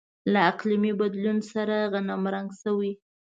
له 0.31 0.39
اقلیمي 0.51 0.91
بدلون 1.01 1.37
سره 1.51 1.75
غنمرنګ 1.93 2.49
شوي. 2.61 2.91